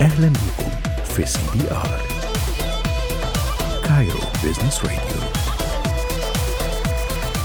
[0.00, 0.70] أهلا بكم
[1.04, 2.00] في CBR.
[3.84, 4.98] Cairo Business Radio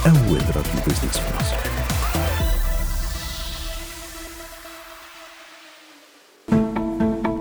[0.05, 1.55] أول راديو business في مصر.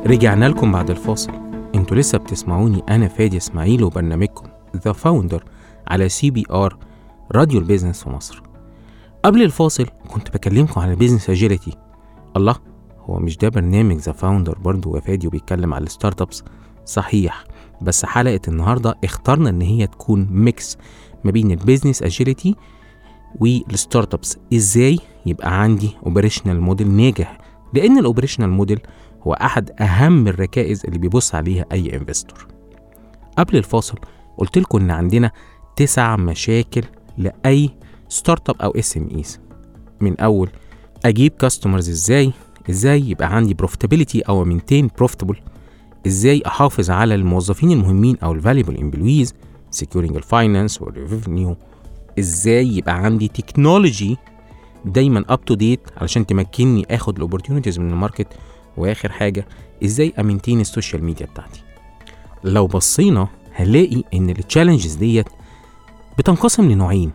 [0.06, 1.32] رجعنا لكم بعد الفاصل.
[1.74, 5.44] أنتوا لسه بتسمعوني أنا فادي إسماعيل وبرنامجكم The Founder
[5.88, 6.78] على CBR
[7.32, 8.42] راديو ال business في مصر.
[9.24, 11.76] قبل الفاصل كنت بكلمكم على business agility
[12.36, 12.71] الله
[13.04, 16.42] هو مش ده برنامج The Founder برضه يا فادي وبيتكلم على ال startups
[16.84, 17.44] صحيح
[17.82, 20.78] بس حلقة النهارده اخترنا إن هي تكون mix
[21.24, 22.54] ما بين ال business agility وال
[23.40, 27.38] startups إزاي؟ يبقى عندي operational model ناجح
[27.74, 28.80] لأن ال operational model
[29.22, 32.46] هو أحد أهم الركائز اللي بيبص عليها أي investor
[33.38, 33.98] قبل الفاصل
[34.38, 35.30] قلت لكم إن عندنا
[35.76, 36.82] تسع مشاكل
[37.18, 37.70] لأي
[38.08, 39.40] startup أو SMEs
[40.00, 40.48] من أول
[41.04, 42.32] أجيب customers إزاي؟
[42.70, 45.36] إزاي يبقى عندي profitability أو maintain profitable
[46.06, 49.34] إزاي أحافظ على الموظفين المهمين أو ال valuable employees
[49.70, 51.56] securing ال finance وال revenue
[52.18, 54.16] إزاي يبقى عندي technology
[54.84, 58.26] دايما up to date علشان تمكنني آخد ال opportunities من ال market؟
[58.76, 59.46] وآخر حاجة
[59.84, 61.62] إزاي ا maintain ال social media بتاعتي؟
[62.44, 65.26] لو بصينا هنلاقي إن ال challenges ديت
[66.18, 67.10] بتنقسم لنوعين.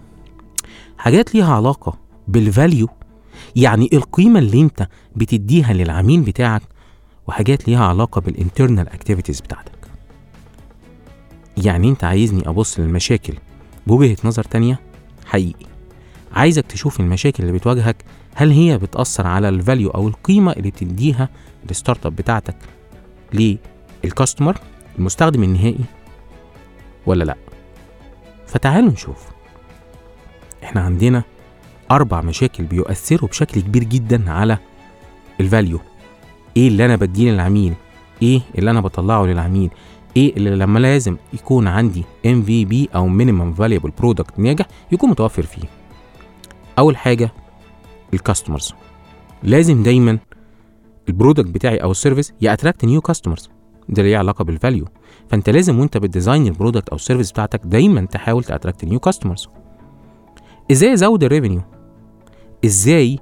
[0.98, 2.88] حاجات ليها علاقة بال value
[3.58, 6.62] يعني القيمة اللي انت بتديها للعميل بتاعك
[7.28, 9.72] وحاجات ليها علاقة بال internal activities بتاعتك.
[11.58, 13.34] يعني انت عايزني أبص للمشاكل
[13.88, 14.80] بوجهة نظر تانية؟
[15.26, 15.66] حقيقي.
[16.34, 21.30] عايزك تشوف المشاكل اللي بتواجهك هل هي بتأثر على ال value أو القيمة اللي بتديها
[21.72, 22.56] ال startup بتاعتك
[23.34, 24.58] لل customer
[25.00, 25.86] المستخدم النهائي
[27.06, 27.36] ولا لأ؟
[28.48, 29.28] فتعالوا نشوف.
[30.64, 31.24] إحنا عندنا
[31.92, 34.58] أربع مشاكل بيؤثروا بشكل كبير جدا على
[35.40, 35.80] ال value
[36.58, 37.74] إيه اللي أنا بديه للعميل؟
[38.22, 39.70] إيه اللي أنا بطلعه للعميل؟
[40.18, 45.68] إيه اللي لما لازم يكون عندي MVP أو minimum valuable product ناجح يكون متوفر فيه.
[46.80, 47.32] أول حاجة
[48.14, 48.74] ال customers
[49.44, 50.20] لازم دايما
[51.10, 53.50] ال product بتاعي أو ال service ي attract new customers
[53.90, 54.86] ده ليه علاقة بال value
[55.30, 58.86] فأنت لازم وأنت بت design ال product أو ال service بتاعتك دايما تحاول ت attract
[58.86, 59.48] new customers
[60.72, 61.62] إزاي أزود ال revenue
[62.66, 63.20] إزاي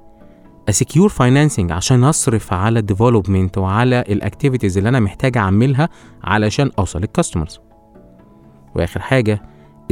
[0.68, 5.88] أ secure financing عشان أصرف على ال development وعلى ال activities اللي أنا محتاج أعملها
[6.24, 7.60] علشان أوصل لل customers
[8.74, 9.42] وآخر حاجة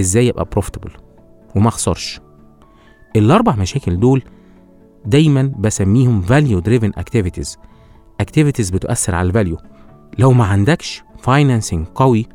[0.01, 0.91] إزاي أبقى profitable
[1.57, 2.21] وما أخسرش.
[3.17, 4.23] الأربع مشاكل دول
[5.07, 7.59] دايما بسميهم value driven activities
[8.21, 9.59] activities بتؤثر على ال value
[10.19, 12.27] لو ما عندكش financing قوي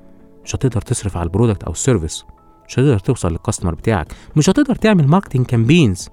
[0.46, 2.26] مش هتقدر تصرف على ال product أو ال service
[2.68, 4.08] مش هتقدر توصل لل customer بتاعك.
[4.36, 6.10] مش هتقدر تعمل marketing campaigns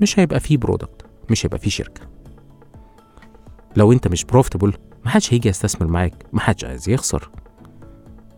[0.00, 2.00] مش هيبقى فيه product مش هيبقى فيه شركة.
[3.76, 4.72] لو انت مش profitable
[5.04, 7.30] محدش هيجي يستثمر معاك محدش عايز يخسر.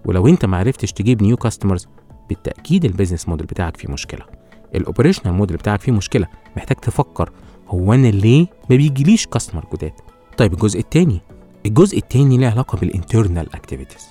[0.05, 1.89] ولو انت معرفتش تجيب new customers
[2.29, 4.27] بالتأكيد ال business model بتاعك فيه مشكلة.
[4.75, 6.27] ال operational model بتاعك فيه مشكلة.
[6.57, 7.33] محتاج تفكر
[7.69, 9.93] هو أنا ليه ما بيجيليش customer جداد؟
[10.37, 11.21] طيب الجزء التاني
[11.67, 14.07] الجزء التاني له علاقة بال internal activities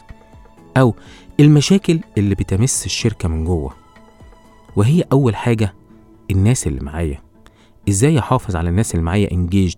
[0.78, 0.96] أو
[1.40, 3.74] المشاكل اللي بتمس الشركة من جوه.
[4.76, 5.74] وهي أول حاجة
[6.32, 7.27] الناس اللي معايا.
[7.90, 9.78] إزاي احافظ على الناس اللي معايا engaged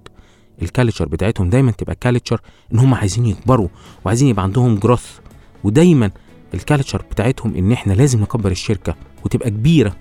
[0.61, 2.41] ال culture بتاعتهم دايما تبقى culture
[2.73, 3.67] إن هم عايزين يكبروا
[4.05, 5.19] وعايزين يبقى عندهم growth
[5.63, 6.11] ودايما
[6.53, 9.95] ال culture بتاعتهم إن إحنا لازم نكبر الشركة وتبقى كبيرة.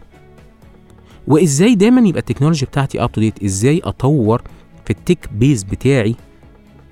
[1.27, 4.43] وإزاي دايما يبقى ال technology بتاعتي up to date إزاي أطور
[4.85, 6.15] في ال tech base بتاعي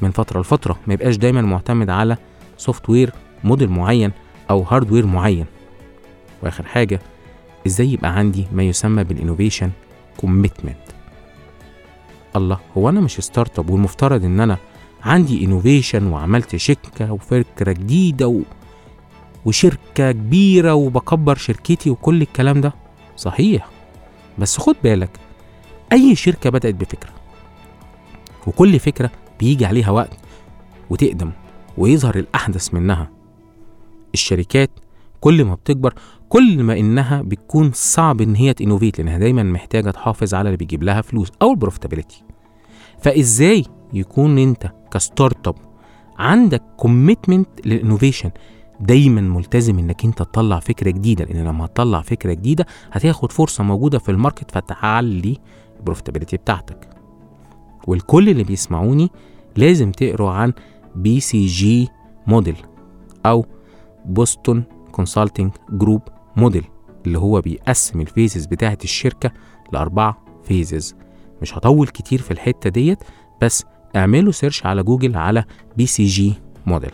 [0.02, 2.16] من فترة لفترة؟ ما يبقاش دايما معتمد على
[2.56, 3.12] software
[3.44, 4.12] model معين
[4.50, 5.46] أو hardware معين.
[6.42, 7.00] وآخر حاجة
[7.66, 9.70] إزاي يبقى عندي ما يسمى بال innovation
[10.16, 10.76] commitment
[12.36, 14.58] الله هو أنا مش startup والمفترض إن أنا
[15.02, 18.40] عندي innovation وعملت شركة وفكرة جديدة و...
[19.44, 22.72] وشركة كبيرة وبكبر شركتي وكل الكلام ده.
[23.16, 23.68] صحيح.
[24.38, 25.10] بس خد بالك
[25.92, 27.10] أي شركة بدأت بفكرة
[28.46, 29.10] وكل فكرة
[29.40, 30.18] بيجي عليها وقت
[30.90, 31.32] وتقدم
[31.78, 33.10] ويظهر الأحدث منها.
[34.14, 34.70] الشركات
[35.26, 35.94] كل ما بتكبر
[36.28, 40.56] كل ما إنها بتكون صعب إن هي ت innovate لأنها دايما محتاجة تحافظ على اللي
[40.56, 42.22] بيجيب لها فلوس أو ال profitability
[42.98, 45.54] فإزاي يكون أنت ك startup
[46.18, 48.30] عندك commitment لل innovation
[48.80, 53.98] دايما ملتزم إنك أنت تطلع فكرة جديدة؟ لأن لما هتطلع فكرة جديدة هتاخد فرصة موجودة
[53.98, 55.38] في ال market فتعلي
[55.78, 56.88] ال profitability بتاعتك.
[57.86, 59.10] والكل اللي بيسمعوني
[59.56, 60.52] لازم تقروا عن
[60.94, 61.88] BCG
[62.26, 62.56] model
[63.26, 63.46] أو
[64.04, 66.02] Boston Consulting Group
[66.36, 66.64] model
[67.06, 69.30] اللي هو بيقسم ال phases بتاعة الشركة
[69.72, 70.94] لاربع phases
[71.42, 72.98] مش هطول كتير في الحتة ديت
[73.42, 73.64] بس
[73.96, 75.44] اعملوا search على جوجل على
[75.76, 76.34] BCG
[76.66, 76.90] model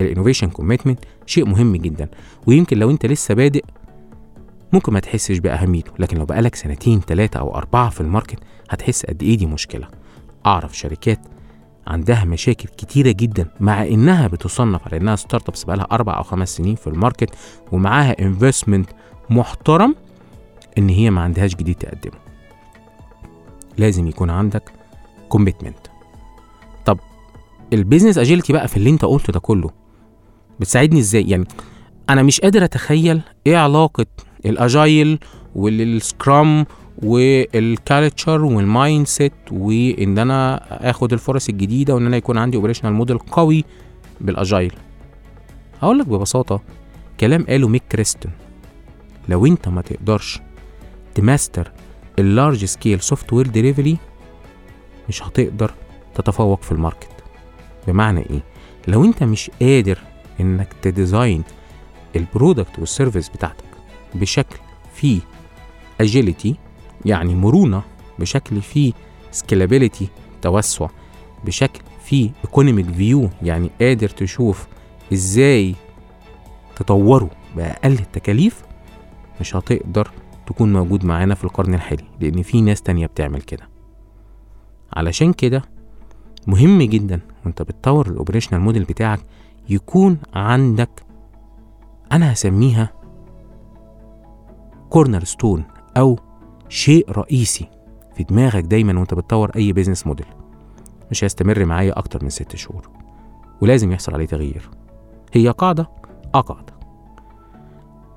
[0.00, 2.08] ال innovation commitment شيء مهم جدا
[2.46, 3.64] ويمكن لو انت لسه بادئ
[4.72, 8.38] ممكن ما تحسش بأهميته لكن لو بقالك سنتين ثلاثة أو أربعة في ال market
[8.70, 9.88] هتحس قد إيه دي مشكلة.
[10.46, 11.20] أعرف شركات
[11.86, 16.74] عندها مشاكل كتيرة جدا مع إنها بتصنف على إنها startups بقالها أربع أو خمس سنين
[16.74, 17.30] في ال market
[17.72, 18.90] ومعاها investment
[19.30, 19.94] محترم
[20.78, 22.18] إن هي ما عندهاش جديد تقدمه.
[23.78, 24.62] لازم يكون عندك
[25.28, 25.78] commitment
[26.86, 26.98] طب
[27.72, 29.70] ال business agility بقى في اللي أنت قلته ده كله
[30.60, 31.44] بتساعدني إزاي؟ يعني
[32.10, 34.06] أنا مش قادر أتخيل إيه علاقة
[34.46, 35.18] ال agile
[35.54, 36.66] وال scrum
[37.02, 40.60] وال culture وال mindset وإن أنا
[40.90, 43.64] آخد الفرص الجديدة وإن أنا يكون عندي operational model قوي
[44.20, 44.74] بال agile
[45.82, 46.60] هقول لك ببساطة
[47.20, 48.32] كلام قاله ميك كريستون
[49.28, 50.40] لو أنت ما تقدرش
[51.14, 51.72] ت master
[52.18, 53.96] ال large scale software delivery
[55.08, 55.74] مش هتقدر
[56.14, 57.08] تتفوق في ال market.
[57.88, 58.40] بمعنى إيه؟
[58.88, 59.98] لو أنت مش قادر
[60.40, 61.42] إنك ت design
[62.16, 63.64] ال product وال service بتاعتك
[64.14, 64.56] بشكل
[64.94, 65.20] فيه
[66.00, 66.56] agility
[67.06, 67.82] يعني مرونة
[68.18, 68.92] بشكل فيه
[69.30, 70.08] scalability
[70.42, 70.86] توسع
[71.44, 74.66] بشكل فيه economic view يعني قادر تشوف
[75.12, 75.74] إزاي
[76.76, 78.62] تطوره بأقل التكاليف
[79.40, 80.10] مش هتقدر
[80.46, 83.68] تكون موجود معانا في القرن الحالي لأن في ناس تانية بتعمل كده.
[84.96, 85.62] علشان كده
[86.46, 89.20] مهم جدا وأنت بتطور ال operational model بتاعك
[89.68, 91.02] يكون عندك
[92.12, 92.92] أنا هسميها
[94.90, 95.64] cornerstone
[95.96, 96.18] أو
[96.68, 97.68] شيء رئيسي
[98.16, 100.26] في دماغك دايما وأنت بتطور أي business model
[101.10, 102.88] مش هيستمر معايا أكتر من ست شهور
[103.62, 104.70] ولازم يحصل عليه تغيير
[105.32, 105.90] هي قاعدة
[106.34, 106.72] آه قاعدة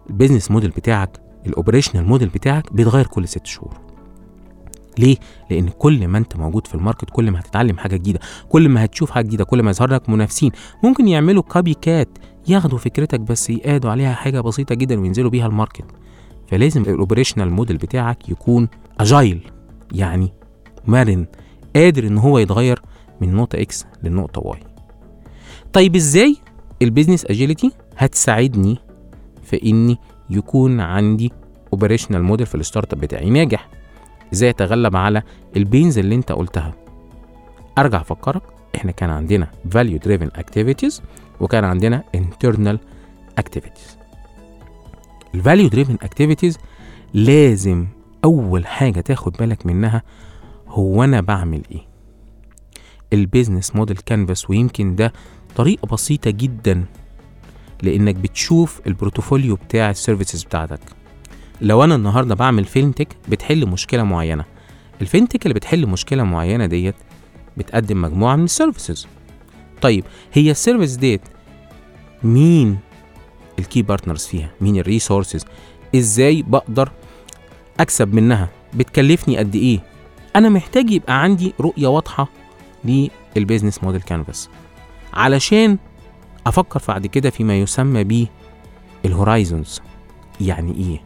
[0.10, 3.90] ال business model بتاعك ال operational model بتاعك بيتغير كل ست شهور
[4.98, 5.18] ليه؟
[5.52, 8.20] لأن كل ما أنت موجود في ال market كل ما هتتعلم حاجة جديدة،
[8.50, 10.52] كل ما هتشوف حاجة جديدة، كل ما يظهر لك منافسين،
[10.84, 12.10] ممكن يعملوا copycat
[12.48, 15.86] ياخدوا فكرتك بس يزودوا عليها حاجة بسيطة جدا وينزلوا بيها ال market.
[16.50, 18.70] فلازم ال operational model بتاعك يكون
[19.00, 19.52] agile
[19.92, 20.34] يعني
[20.88, 21.26] مرن
[21.76, 22.82] قادر إن هو يتغير
[23.22, 24.60] من نقطة X للنقطة Y.
[25.74, 26.36] طيب إزاي
[26.82, 28.78] ال business agility هتساعدني
[29.44, 29.98] في إني
[30.30, 31.32] يكون عندي
[31.74, 33.70] operational model في ال startup بتاعي؟ ناجح.
[34.34, 35.22] إزاي أتغلب على
[35.58, 36.74] ال pains اللي أنت قلتها؟
[37.78, 38.42] أرجع أفكرك
[38.76, 41.02] إحنا كان عندنا value driven activities
[41.40, 42.78] وكان عندنا internal
[43.42, 43.99] activities.
[45.36, 46.58] ال value driven activities
[47.14, 47.88] لازم
[48.26, 50.04] أول حاجة تاخد بالك منها
[50.68, 51.88] هو أنا بعمل إيه.
[53.14, 55.14] ال business model canvas ويمكن ده
[55.56, 56.86] طريقة بسيطة جدا
[57.84, 60.80] لإنك بتشوف ال portfolio بتاع ال services بتاعتك.
[61.62, 64.46] لو أنا النهارده بعمل fintech بتحل مشكلة معينة.
[65.02, 66.96] ال fintech اللي بتحل مشكلة معينة ديت
[67.58, 69.08] بتقدم مجموعة من ال services
[69.82, 70.04] طيب
[70.34, 71.22] هي ال service ديت
[72.24, 72.78] مين
[73.60, 74.52] ال key partners فيها.
[74.62, 75.46] مين ال resources
[75.96, 76.92] إزاي بقدر
[77.80, 79.80] أكسب منها؟ بتكلفني قد إيه؟
[80.36, 82.28] أنا محتاج يبقى عندي رؤية واضحة
[83.36, 84.50] لل business model canvas
[85.14, 85.78] علشان
[86.48, 88.28] أفكر بعد كده فيما يسمى بال
[89.06, 89.82] horizons
[90.42, 91.02] يعني إيه؟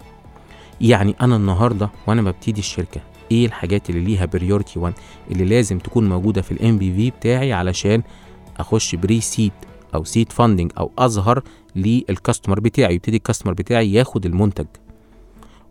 [0.89, 4.93] يعني أنا النهارده وأنا ببتدي الشركة إيه الحاجات اللي ليها priority 1
[5.31, 8.03] اللي لازم تكون موجودة في ال MVP بتاعي علشان
[8.59, 9.51] أخش pre-seed
[9.93, 11.43] أو seed funding أو أظهر
[11.75, 14.65] لل customer بتاعي يبتدي ال customer بتاعي ياخد المنتج.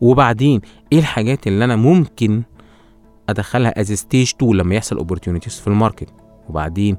[0.00, 0.60] وبعدين
[0.92, 2.42] إيه الحاجات اللي أنا ممكن
[3.28, 6.08] أدخلها as stage 2 لما يحصل opportunities في ال market؟
[6.48, 6.96] وبعدين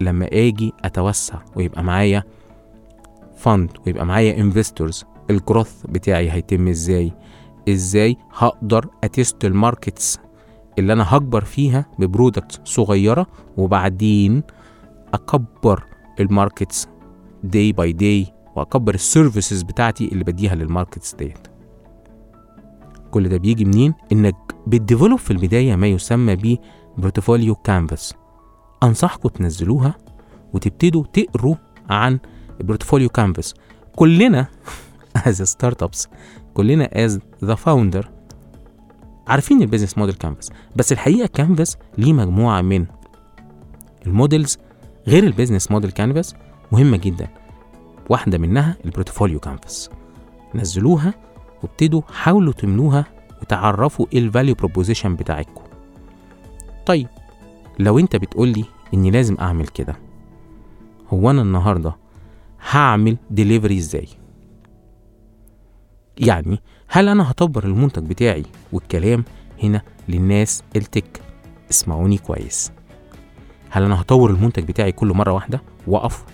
[0.00, 2.22] لما آجي أتوسع ويبقى معايا
[3.36, 7.12] fund ويبقى معايا investors ال growth بتاعي هيتم إزاي؟
[7.68, 10.18] إزاي هقدر ا test ال markets
[10.78, 14.42] اللي أنا هكبر فيها ب products صغيرة وبعدين
[15.14, 15.84] أكبر
[16.20, 16.88] ال markets
[17.44, 21.38] day by day وأكبر ال services بتاعتي اللي بديها لل markets ديت.
[23.10, 26.58] كل ده بيجي منين؟ إنك بت develop في البداية ما يسمى ب
[26.98, 28.14] portfolio canvas
[28.82, 29.94] أنصحكم تنزلوها
[30.52, 31.54] وتبتدوا تقروا
[31.90, 32.18] عن
[32.60, 33.54] ال portfolio canvas
[33.96, 34.46] كلنا
[35.26, 36.08] as startups
[36.54, 38.10] كلنا as the founder
[39.26, 42.86] عارفين ال business model canvas بس الحقيقة كانفاس ليه مجموعة من
[44.06, 44.58] ال models
[45.08, 46.34] غير ال business model canvas
[46.72, 47.28] مهمة جدا.
[48.10, 49.90] واحدة منها ال portfolio canvas.
[50.54, 51.14] نزلوها
[51.62, 53.06] وابتدوا حاولوا تملوها
[53.42, 55.62] وتعرفوا إيه ال value proposition بتاعتكم.
[56.86, 57.08] طيب
[57.78, 59.96] لو انت بتقولي إني لازم أعمل كده
[61.08, 61.96] هو أنا النهارده
[62.70, 64.08] هعمل ديليفري إزاي؟
[66.18, 69.24] يعني هل أنا هطور المنتج بتاعي والكلام
[69.62, 71.20] هنا للناس ال tech؟
[71.70, 72.72] اسمعوني كويس.
[73.70, 76.24] هل أنا هطور المنتج بتاعي كل مرة واحدة؟ واقف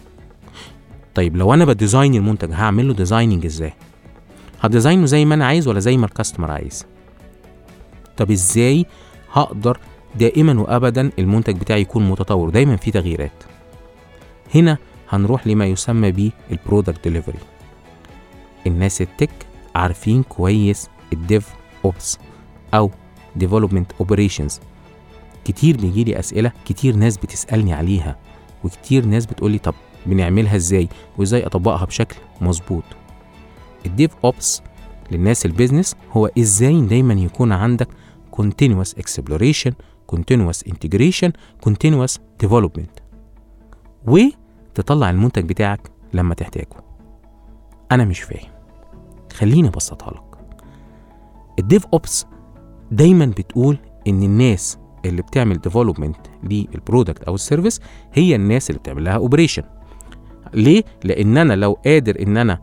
[1.14, 3.72] طيب لو أنا ب design المنتج هعمل له designing إزاي؟
[4.60, 6.86] ه design ه زي ما أنا عايز ولا زي ما ال customer عايز؟
[8.16, 8.86] طب إزاي
[9.32, 9.78] هقدر
[10.18, 13.44] دائما وأبدا المنتج بتاعي يكون متطور؟ دايما في تغييرات.
[14.54, 14.78] هنا
[15.10, 17.38] هنروح لما يسمى بال product delivery
[18.66, 19.30] الناس ال tech
[19.74, 21.48] عارفين كويس ال
[21.84, 22.18] DevOps
[22.74, 22.90] أو
[23.36, 24.60] development operations
[25.44, 28.16] كتير بيجي لي أسئلة كتير ناس بتسألني عليها
[28.64, 29.74] وكتير ناس بتقولي طب
[30.06, 32.82] بنعملها إزاي؟ وإزاي أطبقها بشكل مظبوط؟
[33.86, 34.62] ال DevOps
[35.10, 37.88] للناس ال business هو إزاي دايما يكون عندك
[38.36, 39.72] continuous exploration
[40.14, 41.30] continuous integration
[41.68, 43.02] continuous development
[44.06, 46.84] وتطلع المنتج بتاعك لما تحتاجه.
[47.92, 48.50] أنا مش فاهم.
[49.32, 50.38] خليني أبسطها لك.
[51.58, 52.26] ال DevOps
[52.90, 57.80] دايما بتقول إن الناس اللي بتعمل development لل product أو ال service
[58.12, 59.62] هي الناس اللي بتعمل لها operation
[60.54, 62.60] ليه؟ لأن أنا لو قادر إن أنا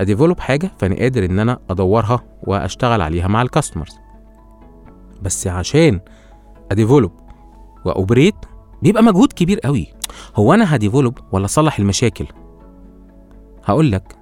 [0.00, 3.98] ا develop حاجة فأنا قادر إن أنا أدورها وأشتغل عليها مع ال customers
[5.22, 6.00] بس عشان
[6.72, 7.12] ا develop
[7.84, 8.34] و operate
[8.82, 9.86] بيبقى مجهود كبير قوي.
[10.36, 12.26] هو أنا ه develop ولا أصلح المشاكل؟
[13.64, 14.16] هقول لك.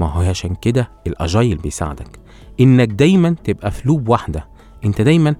[0.00, 2.20] ما هو عشان كده ال agile بيساعدك.
[2.60, 4.48] إنك دايما تبقى في loop واحدة.
[4.84, 5.34] أنت دايما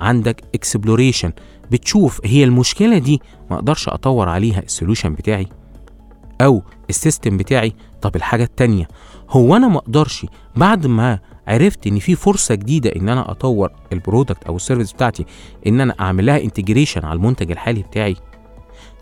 [0.00, 1.32] عندك exploration
[1.70, 5.46] بتشوف هي المشكلة دي ما أقدرش أطور عليها ال solution بتاعي
[6.40, 7.72] أو ال system بتاعي.
[8.02, 8.88] طب الحاجة التانية
[9.30, 10.26] هو أنا ما أقدرش
[10.56, 14.92] بعد ما عرفت إن في فرصة جديدة إن أنا أطور ال product أو ال service
[14.92, 15.24] بتاعتي
[15.66, 18.16] إن أنا أعمل لها integration على المنتج الحالي بتاعي.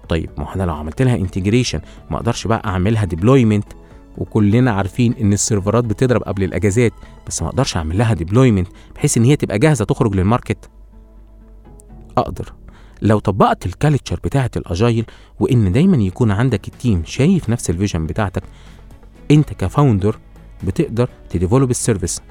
[0.08, 3.72] طيب ما أنا لو عملت لها integration ما أقدرش بقى اعملها deployment
[4.18, 6.92] وكلنا عارفين إن ال serverات بتضرب قبل الأجازات
[7.26, 10.70] بس ما أقدرش أعمل لها deployment بحيث إن هي تبقى جاهزة تخرج لل market
[12.18, 12.52] أقدر.
[13.02, 15.04] لو طبقت ال culture بتاعة ال agile
[15.40, 18.42] وإن دايما يكون عندك ال team شايف نفس ال vision بتاعتك
[19.30, 20.18] أنت ك founder
[20.64, 22.22] بتقدر ت develop ال service.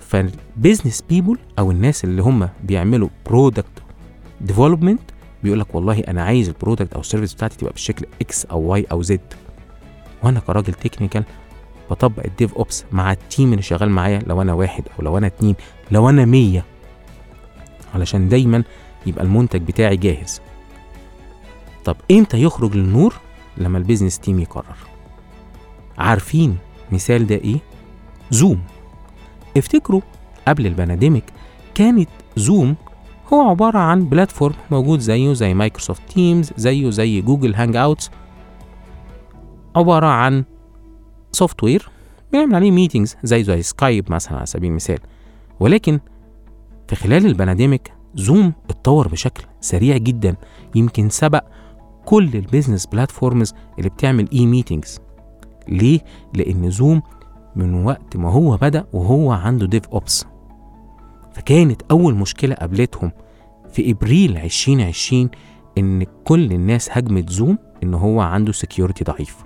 [0.00, 3.82] فال business people أو الناس اللي هم بيعملوا product
[4.40, 5.00] development
[5.42, 8.60] بيقول لك والله أنا عايز ال product أو ال service بتاعتي تبقى بالشكل X أو
[8.60, 9.34] Y أو Z
[10.22, 11.24] وأنا كراجل technical
[11.90, 15.26] بطبق ال DevOps مع ال team اللي شغال معايا لو أنا واحد أو لو أنا
[15.26, 15.54] اتنين
[15.90, 16.64] لو أنا مية.
[17.94, 18.62] علشان دايما
[19.06, 20.40] يبقى المنتج بتاعي جاهز.
[21.84, 23.14] طب إمتى يخرج للنور
[23.56, 24.76] لما ال business team يقرر.
[25.98, 26.56] عارفين
[26.92, 27.58] مثال ده إيه؟
[28.30, 28.62] Zoom.
[29.56, 30.00] افتكروا
[30.48, 31.24] قبل ال pandemic
[31.74, 32.76] كانت Zoom
[33.32, 38.10] هو عبارة عن platform موجود زيه زي Microsoft Teams زيه زي Google Hangouts.
[39.76, 40.44] عبارة عن
[41.32, 41.88] software
[42.32, 44.98] بنعمل عليه meetings زي زي Skype مثلا على سبيل المثال.
[45.60, 46.00] ولكن
[46.88, 50.36] في خلال ال pandemic Zoom اتطور بشكل سريع جدا
[50.74, 51.44] يمكن سبق
[52.04, 55.00] كل ال business platforms اللي بتعمل اي meetings
[55.68, 56.00] ليه؟
[56.34, 57.02] لأن Zoom
[57.56, 60.26] من وقت ما هو بدأ وهو عنده DevOps
[61.32, 63.12] فكانت أول مشكلة قابلتهم
[63.72, 65.30] في إبريل 2020
[65.78, 69.36] إن كل الناس هجمت Zoom إن هو عنده security ضعيف.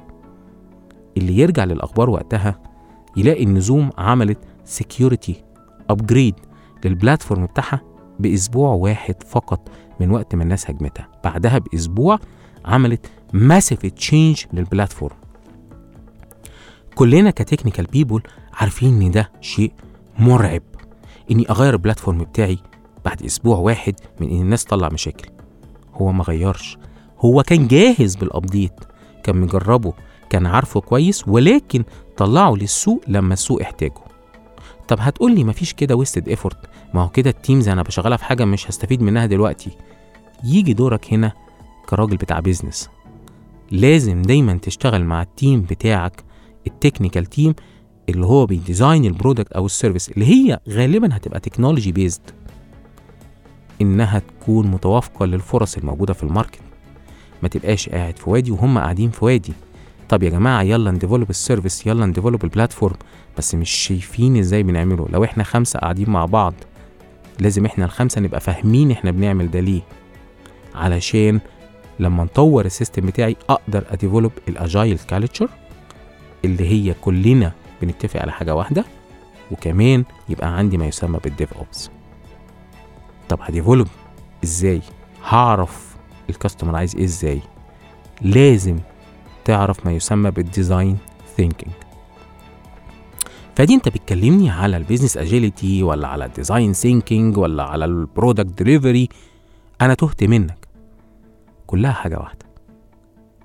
[1.16, 2.60] اللي يرجع للأخبار وقتها
[3.16, 5.44] يلاقي إن Zoom عملت security
[5.90, 6.34] upgrade
[6.84, 7.80] لل platform بتاعها
[8.18, 9.68] بأسبوع واحد فقط
[10.00, 12.18] من وقت ما الناس هجمتها بعدها بأسبوع
[12.64, 15.16] عملت massive change لل platform
[16.94, 19.72] كلنا ك technical people عارفين إن ده شيء
[20.18, 20.62] مرعب.
[21.30, 22.58] إني أغير ال platform بتاعي
[23.04, 25.28] بعد أسبوع واحد من إن الناس تطلع مشاكل.
[25.94, 26.78] هو ما غيرش.
[27.18, 28.72] هو كان جاهز بال update
[29.22, 29.92] كان مجربه
[30.30, 31.84] كان عارفه كويس ولكن
[32.16, 34.03] طلعه للسوق لما السوق احتاجه.
[34.88, 36.56] طب هتقول لي مفيش كده wasted effort
[36.94, 39.70] ما هو كده ال teams أنا بشغلها في حاجة مش هستفيد منها دلوقتي.
[40.44, 41.32] يجي دورك هنا
[41.88, 42.88] كراجل بتاع business
[43.70, 46.24] لازم دايما تشتغل مع ال team بتاعك
[46.66, 47.54] ال technical team
[48.08, 52.20] اللي هو بي design ال product أو ال service اللي هي غالبا هتبقى technology based
[53.82, 56.58] إنها تكون متوافقة للفرص الموجودة في ال market.
[57.42, 59.52] ما تبقاش قاعد في وادي وهم قاعدين في وادي.
[60.14, 62.96] طب يا جماعة يلا ن develop ال service يلا ن develop ال platform
[63.38, 65.08] بس مش شايفين إزاي بنعمله.
[65.10, 66.54] لو إحنا خمسة قاعدين مع بعض
[67.40, 69.82] لازم إحنا الخمسة نبقى فاهمين إحنا بنعمل ده ليه.
[70.74, 71.40] علشان
[71.98, 75.48] لما نطور ال system بتاعي أقدر ا develop ال agile culture
[76.44, 77.52] اللي هي كلنا
[77.82, 78.84] بنتفق على حاجة واحدة
[79.50, 81.90] وكمان يبقى عندي ما يسمى بال DevOps.
[83.28, 83.88] طب ه develop
[84.44, 84.80] إزاي؟
[85.24, 85.96] هعرف
[86.30, 87.40] ال customer عايز إيه إزاي؟
[88.22, 88.78] لازم
[89.44, 90.98] تعرف ما يسمى بال design
[91.36, 91.74] thinking
[93.56, 97.94] فادي انت بتكلمني على ال business agility ولا على ال design thinking ولا على ال
[97.94, 99.08] product delivery
[99.80, 100.68] أنا تهت منك.
[101.66, 102.46] كلها حاجة واحدة.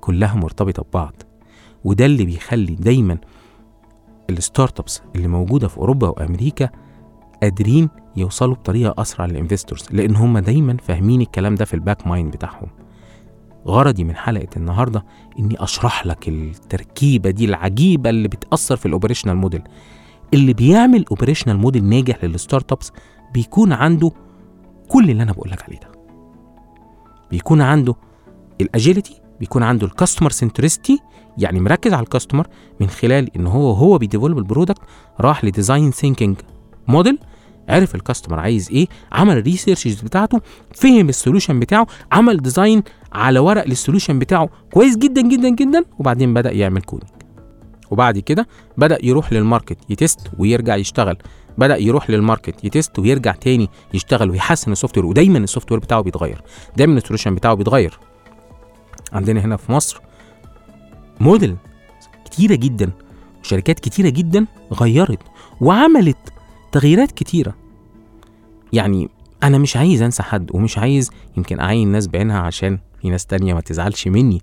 [0.01, 1.13] كلها مرتبطة ببعض.
[1.83, 3.17] وده اللي بيخلي دايما
[4.29, 6.69] ال startups اللي موجودة في أوروبا وأمريكا
[7.43, 12.07] قادرين يوصلوا بطريقة أسرع لل investors لأن هم دايما فاهمين الكلام ده في ال back
[12.07, 12.67] mind بتاعهم.
[13.67, 15.05] غرضي من حلقة النهارده
[15.39, 19.61] إني أشرح لك التركيبة دي العجيبة اللي بتأثر في ال operational model
[20.33, 22.91] اللي بيعمل operational model ناجح لل startups
[23.33, 24.11] بيكون عنده
[24.87, 25.91] كل اللي أنا بقول لك عليه ده.
[27.31, 27.95] بيكون عنده
[28.61, 30.99] ال agility بيكون عنده ال customer centricity
[31.37, 32.47] يعني مركز على ال customer
[32.79, 34.81] من خلال إن هو هو بي develop ال product
[35.19, 36.37] راح ل design thinking
[36.87, 37.19] model
[37.69, 40.41] عرف ال customer عايز إيه عمل ال research بتاعته
[40.75, 44.49] فهم ال solution بتاعه عمل design على ورق لل solution بتاعه.
[44.73, 45.83] كويس جدا جدا جدا.
[45.99, 47.11] وبعدين بدأ يعمل coding
[47.91, 48.47] وبعد كده
[48.77, 51.17] بدأ يروح لل market ي test ويرجع يشتغل.
[51.57, 55.79] بدأ يروح لل market ي test ويرجع تاني يشتغل ويحسن ال software ودايما ال software
[55.79, 56.41] بتاعه بيتغير.
[56.77, 57.99] دايما ال solution بتاعه بيتغير.
[59.13, 60.01] عندنا هنا في مصر
[61.19, 61.55] موديل
[62.25, 62.91] كتيرة جدا.
[63.43, 65.19] وشركات كتيرة جدا غيرت
[65.61, 66.17] وعملت
[66.71, 67.55] تغييرات كتيرة.
[68.73, 69.09] يعني
[69.43, 73.53] أنا مش عايز أنسى حد ومش عايز يمكن أعين ناس بعينها عشان في ناس تانية
[73.53, 74.41] ما تزعلش مني.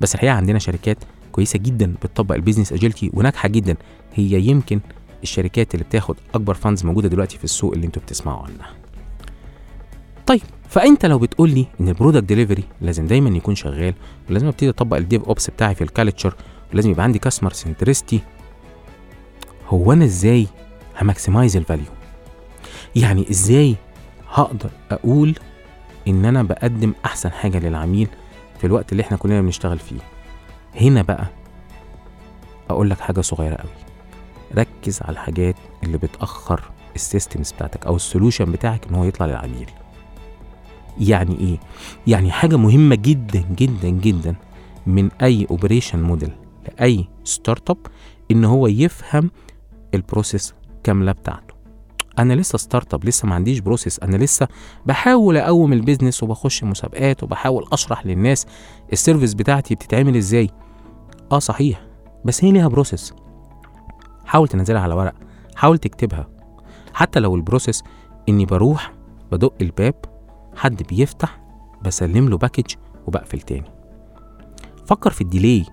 [0.00, 0.98] بس الحقيقة عندنا شركات
[1.32, 3.76] كويسة جدا بتطبق ال business agility وناجحة جدا.
[4.14, 4.80] هي يمكن
[5.22, 8.70] الشركات اللي بتاخد أكبر funds موجودة دلوقتي في السوق اللي أنتوا بتسمعوا عنها.
[10.26, 13.94] طيب فأنت لو بتقول لي إن ال product delivery لازم دايما يكون شغال
[14.30, 16.34] ولازم أبتدي أطبق ال DevOps بتاعي في ال culture
[16.72, 18.20] ولازم يبقى عندي customer centricity
[19.68, 20.46] هو أنا إزاي
[21.00, 21.86] ه maximize ال value
[22.96, 23.76] يعني إزاي
[24.30, 25.34] هقدر أقول
[26.08, 28.08] إن أنا بقدم أحسن حاجة للعميل
[28.58, 30.00] في الوقت اللي إحنا كلنا بنشتغل فيه.
[30.80, 31.26] هنا بقى
[32.70, 33.70] أقول لك حاجة صغيرة قوي.
[34.56, 36.60] ركز على الحاجات اللي بتأخر
[36.94, 39.70] ال systems بتاعتك أو ال solution بتاعك إن هو يطلع للعميل.
[41.00, 41.58] يعني إيه؟
[42.06, 44.34] يعني حاجة مهمة جدا جدا جدا
[44.86, 46.30] من أي operation model
[46.68, 47.78] لأي startup
[48.30, 49.30] إن هو يفهم
[49.94, 50.54] ال process
[50.84, 51.53] كاملة بتاعته.
[52.18, 54.48] أنا لسه startup لسه ما عنديش process أنا لسه
[54.86, 58.46] بحاول أقوم ال business وبخش مسابقات وبحاول أشرح للناس
[58.92, 60.50] ال service بتاعتي بتتعمل إزاي.
[61.32, 61.86] آه صحيح
[62.24, 63.14] بس هي ليها process
[64.24, 65.14] حاول تنزلها على ورق
[65.56, 66.28] حاول تكتبها.
[66.94, 67.82] حتى لو ال process
[68.28, 68.92] إني بروح
[69.32, 69.94] بدق الباب
[70.56, 71.40] حد بيفتح
[71.84, 72.74] بسلم له package
[73.06, 73.70] وبقفل تاني.
[74.86, 75.64] فكر في ال delay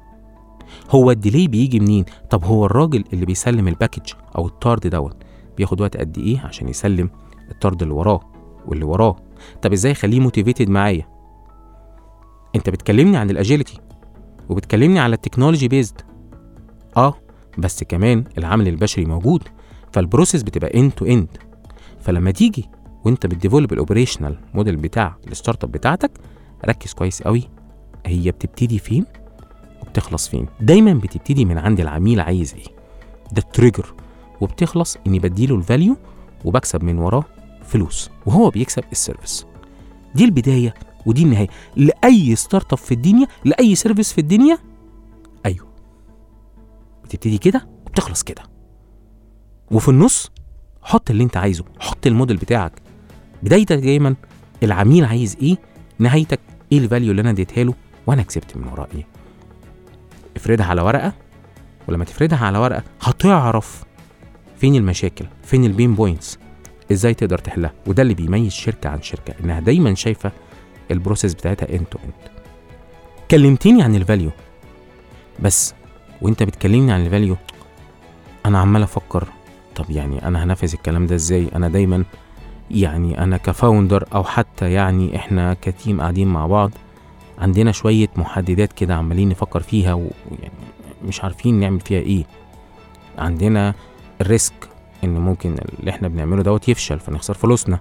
[0.89, 5.20] هو ال delay بيجي منين؟ طب هو الراجل اللي بيسلم ال package أو الطرد دوت
[5.57, 7.09] بياخد وقت قد إيه عشان يسلم
[7.51, 8.19] الطرد اللي وراه
[8.65, 9.15] واللي وراه.
[9.61, 11.07] طب إزاي أخليه motivated معايا؟
[12.55, 13.79] أنت بتكلمني عن ال agility
[14.49, 16.01] وبتكلمني على ال technology based
[16.97, 17.13] آه
[17.57, 19.43] بس كمان العامل البشري موجود
[19.91, 21.27] فال process بتبقى end to end
[21.99, 22.69] فلما تيجي
[23.05, 26.11] وأنت بت develop ال operational model بتاع ال startup بتاعتك
[26.65, 27.43] ركز كويس قوي
[28.05, 29.05] هي بتبتدي فين
[29.81, 32.75] وبتخلص فين؟ دايما بتبتدي من عند العميل عايز إيه؟
[33.31, 33.93] ده ال trigger
[34.41, 35.97] وبتخلص إني بديله ال value
[36.45, 37.23] وبكسب من وراه
[37.65, 39.45] فلوس وهو بيكسب ال service
[40.15, 40.73] دي البداية
[41.05, 41.47] ودي النهاية.
[41.75, 44.57] لأي startup في الدنيا لأي service في الدنيا؟
[45.45, 45.67] أيوه.
[47.03, 48.43] بتبتدي كده وبتخلص كده.
[49.71, 50.31] وفي النص
[50.81, 52.81] حط اللي أنت عايزه حط الموديل بتاعك.
[53.43, 54.15] بدايتك دايما
[54.63, 55.57] العميل عايز إيه؟
[55.99, 56.39] نهايتك
[56.71, 57.73] إيه ال value اللي أنا اديتها له؟
[58.07, 59.07] وأنا كسبت من وراه إيه؟
[60.35, 61.13] افردها على ورقة
[61.87, 63.83] ولما تفردها على ورقة هتعرف
[64.61, 66.39] فين المشاكل؟ فين ال pain points؟
[66.91, 70.31] إزاي تقدر تحلها؟ وده اللي بيميز شركة عن شركة إنها دايما شايفة
[70.91, 72.13] ال process بتاعتها end to end
[73.31, 74.31] كلمتني عن ال value
[75.39, 75.73] بس
[76.21, 77.37] وأنت بتكلمني عن ال value
[78.45, 79.27] أنا عمال أفكر
[79.75, 82.03] طب يعني أنا هنفذ الكلام ده إزاي؟ أنا دايما
[82.71, 86.71] يعني أنا ك founder أو حتى يعني إحنا ك team قاعدين مع بعض
[87.37, 90.53] عندنا شوية محددات كده عمالين نفكر فيها ويعني
[91.05, 92.23] مش عارفين نعمل فيها إيه.
[93.17, 93.73] عندنا
[94.21, 94.53] ال risk
[95.03, 97.79] إن ممكن اللي إحنا بنعمله دوت يفشل فنخسر فلوسنا.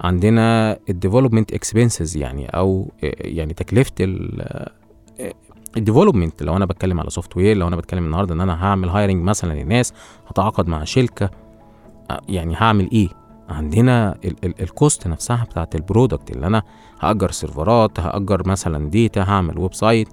[0.00, 3.92] عندنا ال development expenses يعني أو يعني تكلفة
[5.76, 9.24] ال development لو أنا بتكلم على software لو أنا بتكلم النهارده إن أنا هعمل hiring
[9.24, 9.92] مثلا للناس
[10.28, 11.30] هتعاقد مع شركة
[12.28, 13.08] يعني هعمل إيه؟
[13.48, 16.62] عندنا ال cost نفسها بتاعت ال product اللي أنا
[17.00, 20.08] هأجر سيرفرات هأجر مثلا data هعمل website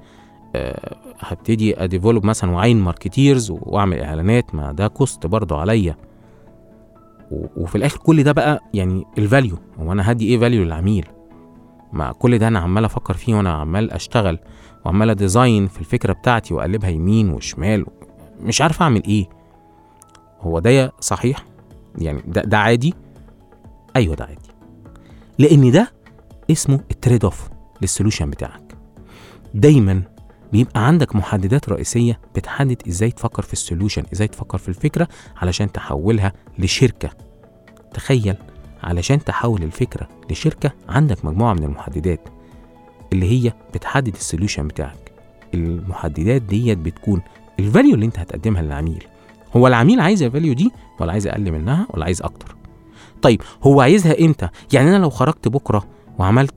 [1.19, 5.95] هبتدي ا develop مثلا واعين marketers وأعمل إعلانات ما ده cost برضه عليا.
[7.31, 11.05] وفي الآخر كل ده بقى يعني ال value هو أنا هدي إيه value للعميل؟
[11.93, 14.39] مع كل ده أنا عمال أفكر فيه وأنا عمال أشتغل
[14.85, 17.85] وعمال أ design في الفكرة بتاعتي وأقلبها يمين وشمال
[18.41, 19.29] مش عارف أعمل إيه.
[20.41, 21.45] هو ده صحيح؟
[21.97, 22.93] يعني ده, ده عادي؟
[23.95, 24.49] أيوه ده عادي.
[25.39, 25.91] لأن ده
[26.51, 27.49] اسمه ال trade-off لل
[27.81, 28.75] solution بتاعك.
[29.53, 30.01] دايما
[30.57, 35.71] بيبقى عندك محددات رئيسية بتحدد إزاي تفكر في ال solution إزاي تفكر في الفكرة علشان
[35.71, 37.09] تحولها لشركة.
[37.93, 38.35] تخيل
[38.83, 42.27] علشان تحول الفكرة لشركة عندك مجموعة من المحددات
[43.13, 45.11] اللي هي بتحدد ال solution بتاعك.
[45.53, 47.21] المحددات ديت بتكون
[47.59, 49.03] ال value اللي انت هتقدمها للعميل.
[49.55, 52.55] هو العميل عايز ال value دي ولا عايز أقل منها ولا عايز أكتر؟
[53.21, 55.87] طيب هو عايزها إمتى؟ يعني أنا لو خرجت بكرة
[56.19, 56.55] وعملت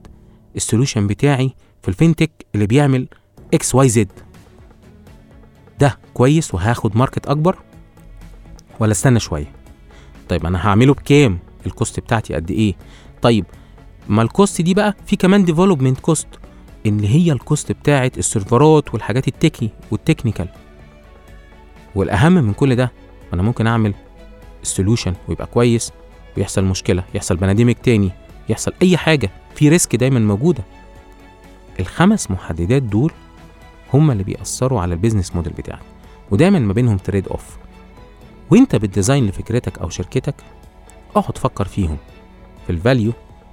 [0.55, 3.07] ال solution بتاعي في ال fintech اللي بيعمل
[3.53, 4.11] XYZ
[5.79, 7.57] ده كويس وهاخد market أكبر؟
[8.79, 9.51] ولا استنى شوية.
[10.29, 12.75] طيب أنا هعمله بكام؟ ال cost بتاعتي قد إيه؟
[13.21, 13.45] طيب
[14.09, 16.27] ما ال cost دي بقى؟ في كمان development cost
[16.85, 20.47] اللي هي ال cost بتاعت السيرفرات والحاجات ال techni وال technical.
[21.95, 22.91] والأهم من كل ده
[23.33, 23.93] أنا ممكن أعمل
[24.61, 25.91] ال solution ويبقى كويس
[26.37, 28.11] ويحصل مشكلة يحصل pandemic تاني
[28.49, 29.31] يحصل أي حاجة.
[29.55, 30.63] في risk دايما موجودة.
[31.79, 33.11] الخمس محددات دول
[33.93, 35.81] هم اللي بيأثروا على ال business model بتاعك.
[36.31, 37.57] ودايما ما بينهم trade-off
[38.51, 40.35] وإنت بت design لفكرتك أو شركتك
[41.15, 41.97] اقعد فكر فيهم.
[42.65, 43.11] في ال value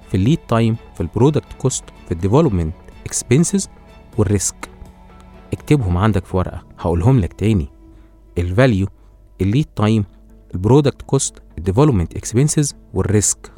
[0.09, 2.73] في ال lead time في ال product cost في ال development
[3.05, 3.69] expenses
[4.17, 4.69] وال risk
[5.53, 7.67] اكتبهم عندك في ورقة هقولهم لك تاني.
[8.37, 8.87] الفاليو
[9.41, 10.05] الليد تايم
[10.53, 13.51] البرودكت كوست الديفلوبمنت اكسبنسز والريسك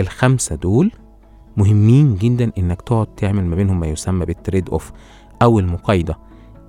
[0.00, 0.92] الخمسة دول
[1.56, 4.92] مهمين جدا إنك تقعد تعمل ما بينهم ما يسمى بال trade-off
[5.42, 6.16] أو المقايضة.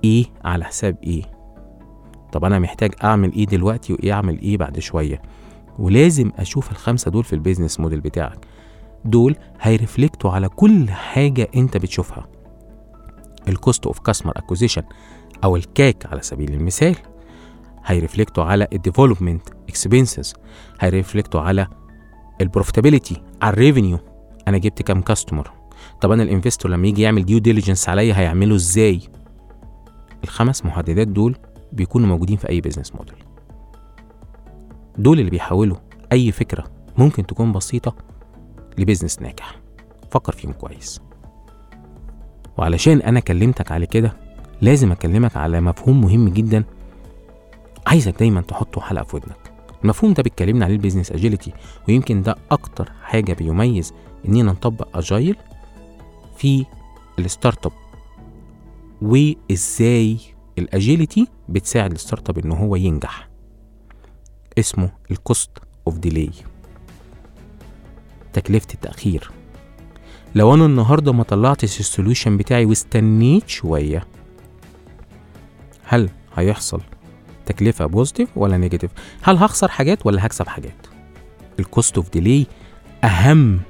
[0.04, 1.22] إيه على حساب إيه
[2.32, 5.22] طب أنا محتاج أعمل إيه دلوقتي وايه أعمل إيه بعد شوية.
[5.78, 8.46] ولازم أشوف الخمسة دول في ال business model بتاعك.
[9.04, 12.26] دول هي reflect وا على كل حاجة أنت بتشوفها.
[13.48, 14.82] ال cost of customer acquisition
[15.44, 16.96] أو ال CAC على سبيل المثال.
[17.84, 20.34] هي reflect وا على ال development expenses
[20.80, 21.66] هي reflect وا على
[22.40, 23.98] ال profitability على ال revenue
[24.48, 25.50] أنا جبت كام customer
[26.00, 29.00] طب أنا ال investor لما يجي يعمل due diligence عليا هيعمله إزاي؟
[30.24, 31.36] الخمس محددات دول
[31.72, 33.14] بيكونوا موجودين في أي business model
[34.98, 35.76] دول اللي بيحولوا
[36.12, 36.64] أي فكرة
[36.98, 37.96] ممكن تكون بسيطة
[38.78, 39.60] ل business ناجح.
[40.10, 41.00] فكر فيهم كويس.
[42.58, 44.12] وعلشان أنا كلمتك على كده
[44.60, 46.64] لازم أكلمك على مفهوم مهم جدا
[47.86, 49.52] عايزك دايما تحطه حلقة في ودنك.
[49.84, 51.52] المفهوم ده بيكلمنا عليه ال business agility
[51.88, 53.92] ويمكن ده أكتر حاجة بيميز
[54.28, 55.36] إننا نطبق Agile
[56.38, 56.64] في
[57.18, 57.72] ال startup
[59.02, 60.18] وإزاي
[60.58, 63.28] ال agility بتساعد ال startup إن هو ينجح؟
[64.58, 65.50] اسمه ال cost
[65.86, 66.30] of delay
[68.32, 69.30] تكلفة التأخير.
[70.34, 74.06] لو أنا النهارده ما طلعتش ال solution بتاعي واستنيت شوية
[75.84, 76.80] هل هيحصل
[77.46, 78.90] تكلفة positive ولا negative
[79.22, 80.86] هل هخسر حاجات ولا هكسب حاجات؟
[81.58, 82.46] ال cost of delay
[83.04, 83.60] أهم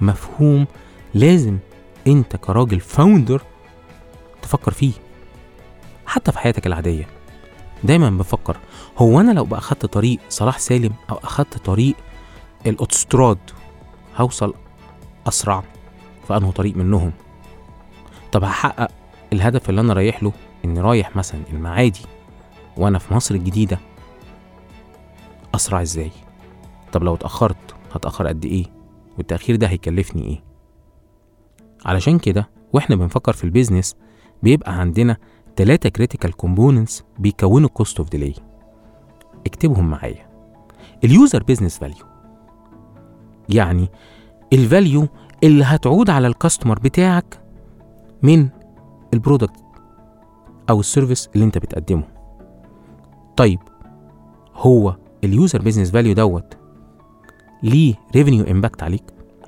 [0.00, 0.66] مفهوم
[1.14, 1.58] لازم
[2.06, 3.42] انت كراجل founder
[4.42, 4.92] تفكر فيه.
[6.06, 7.06] حتى في حياتك العادية.
[7.84, 8.56] دايما بفكر
[8.98, 11.94] هو أنا لو أخدت طريق صلاح سالم أو أخدت طريق
[12.66, 13.38] الاوتوستراد
[14.16, 14.54] هوصل
[15.28, 15.62] أسرع
[16.26, 17.12] في أنهي طريق منهم؟
[18.32, 18.88] طب هحقق
[19.32, 20.32] الهدف اللي أنا رايح له؟
[20.64, 22.00] إني رايح مثلا المعادي
[22.76, 23.78] وأنا في مصر الجديدة.
[25.54, 26.10] أسرع إزاي؟
[26.92, 28.64] طب لو اتأخرت هتأخر قد إيه؟
[29.18, 30.49] والتأخير ده هيكلفني إيه؟
[31.86, 33.96] علشان كده وإحنا بنفكر في ال business
[34.42, 35.16] بيبقى عندنا
[35.56, 38.34] ثلاثة critical components بيكونوا ال cost of delay
[39.46, 40.30] اكتبهم معايا.
[41.04, 42.04] ال user business value
[43.48, 43.88] يعني
[44.52, 45.08] ال value
[45.44, 47.40] اللي هتعود على ال customer بتاعك
[48.22, 48.48] من
[49.14, 49.64] ال product
[50.70, 52.04] أو ال service اللي انت بتقدمه.
[53.36, 53.58] طيب
[54.54, 56.54] هو ال user business value دوت
[57.62, 59.04] ليه revenue impact عليك؟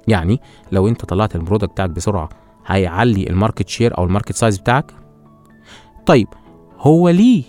[0.08, 0.40] يعني
[0.72, 2.28] لو انت طلعت ال product بتاعك بسرعة
[2.66, 4.92] هيعلي ال market share أو ال market size بتاعك؟
[6.06, 6.28] طيب
[6.78, 7.42] هو ليه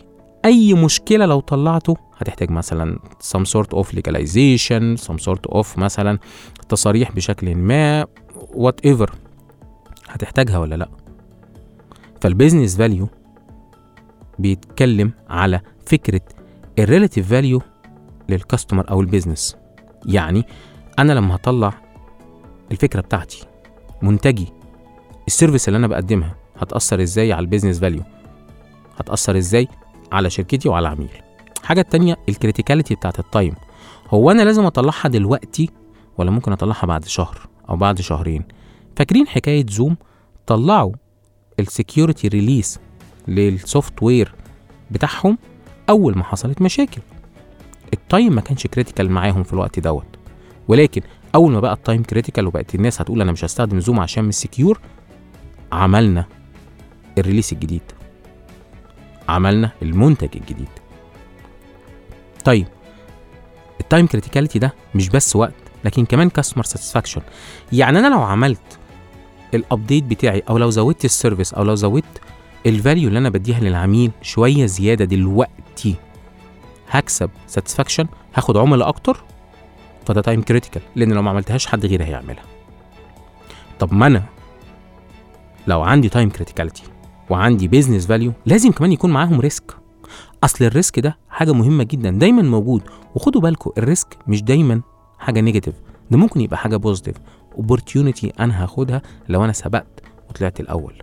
[0.46, 3.00] أي مشكلة لو طلعته؟ هتحتاج مثلا
[3.34, 6.20] some sort of legalization some sort of مثلا
[6.70, 8.06] تصاريح بشكل ما
[8.54, 9.12] whatever
[10.10, 10.90] هتحتاجها ولا لأ؟
[12.22, 13.08] فال business value
[14.40, 16.22] بيتكلم على فكرة
[16.80, 17.62] ال relative value
[18.30, 19.58] لل customer أو ال business
[20.06, 20.44] يعني
[21.00, 21.74] أنا لما هطلع
[22.74, 23.46] الفكرة بتاعتي.
[24.02, 24.48] منتجي.
[25.28, 28.04] ال service اللي أنا بقدمها هتأثر إزاي على ال business value
[28.98, 29.68] هتأثر إزاي
[30.12, 31.10] على شركتي وعلى عميلي؟
[31.62, 33.56] الحاجة التانية ال criticality بتاعت ال time
[34.10, 35.70] هو أنا لازم أطلعها دلوقتي
[36.18, 38.44] ولا ممكن أطلعها بعد شهر أو بعد شهرين؟
[38.96, 39.98] فاكرين حكاية Zoom
[40.48, 40.92] طلعوا
[41.60, 42.80] ال security release لل
[43.28, 44.36] software
[44.92, 45.38] بتاعهم
[45.90, 47.02] أول ما حصلت مشاكل.
[47.94, 50.06] ال time ما كانش critical معاهم في الوقت دوت.
[50.68, 51.02] ولكن
[51.36, 54.36] أول ما بقى ال time critical وبقت الناس هتقول أنا مش هستخدم Zoom عشان مش
[54.36, 54.80] secure
[55.72, 56.26] عملنا
[57.18, 57.82] ال release الجديد.
[59.30, 60.68] عملنا المنتج الجديد.
[62.46, 62.68] طيب
[63.82, 65.54] ال time criticality ده مش بس وقت
[65.86, 67.22] لكن كمان customer satisfaction
[67.72, 68.80] يعني أنا لو عملت
[69.54, 72.22] ال update بتاعي أو لو زودت ال service أو لو زودت
[72.66, 75.96] ال value اللي أنا بديها للعميل شوية زيادة دلوقتي
[76.90, 79.24] هكسب satisfaction هاخد عملاء أكتر؟
[80.06, 82.44] فده time critical لأن لو ما عملتهاش حد غيري هيعملها.
[83.80, 84.24] طب ما أنا
[85.68, 86.84] لو عندي time criticality
[87.30, 89.78] وعندي business value لازم كمان يكون معاهم risk
[90.44, 92.82] أصل ال risk ده حاجة مهمة جدا دايما موجود.
[93.16, 94.82] وخدوا بالكم ال risk مش دايما
[95.20, 95.76] حاجة negative
[96.12, 97.16] ده ممكن يبقى حاجة positive
[97.56, 100.94] opportunity أنا هاخدها لو أنا سبقت وطلعت الأول.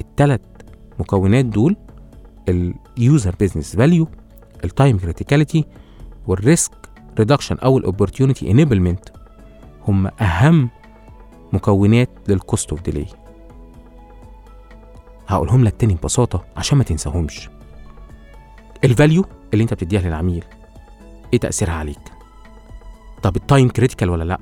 [0.00, 0.40] الثلاث
[0.98, 1.76] مكونات دول
[2.98, 4.08] ال user business value
[4.64, 5.64] ال time criticality
[6.26, 6.72] وال risk
[7.18, 9.08] reduction أو ال opportunity enablement
[9.88, 10.70] هم أهم
[11.52, 13.06] مكونات لل cost of delay
[15.28, 17.48] هقولهم لك تاني ببساطة عشان ما تنساهمش.
[18.84, 20.44] ال value اللي انت بتديها للعميل
[21.32, 21.98] إيه تأثيرها عليك؟
[23.22, 24.38] طب ال time critical ولا لأ؟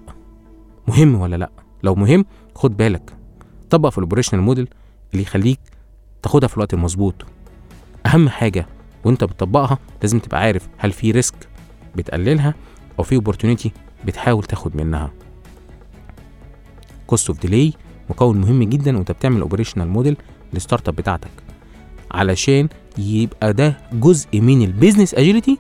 [0.89, 1.51] مهم ولا لأ؟
[1.83, 3.15] لو مهم خد بالك.
[3.71, 4.69] طبق في ال operational model
[5.13, 5.61] اللي يخليك
[6.23, 7.15] تاخدها في الوقت المظبوط.
[8.07, 8.67] أهم حاجة
[9.05, 11.34] وانت بتطبقها لازم تبقى عارف هل في risk
[11.97, 12.55] بتقللها
[12.99, 13.73] أو في opportunity
[14.05, 15.11] بتحاول تاخد منها.
[17.07, 17.73] cost of delay
[18.11, 20.17] مكون مهم جدا وأنت بتعمل operational model
[20.53, 21.31] لل startup بتاعتك.
[22.11, 25.59] علشان يبقى ده جزء من ال business agility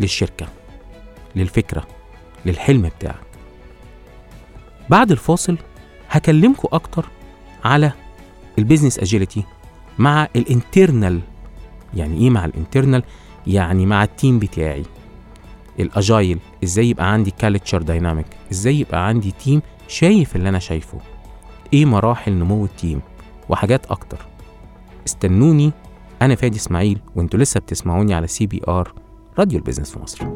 [0.00, 0.46] للشركة
[1.36, 1.86] للفكرة
[2.46, 3.16] للحلم بتاعك.
[4.90, 5.58] بعد الفاصل
[6.10, 7.06] هكلمكم أكتر
[7.64, 7.92] على
[8.58, 9.44] ال business agility
[9.98, 11.20] مع ال internal
[11.94, 13.02] يعني إيه مع ال internal
[13.46, 14.82] يعني مع ال team بتاعي.
[15.80, 20.98] ال Agile إزاي يبقى عندي culture dynamic إزاي يبقى عندي team شايف اللي أنا شايفه.
[21.72, 23.00] إيه مراحل نمو ال team
[23.48, 24.26] وحاجات أكتر.
[25.06, 25.72] استنوني
[26.22, 28.94] أنا فادي إسماعيل وأنتوا لسه بتسمعوني على CBR
[29.38, 30.26] راديو ال business في مصر.